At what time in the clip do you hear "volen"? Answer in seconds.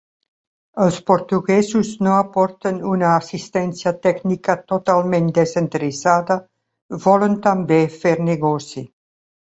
7.07-7.37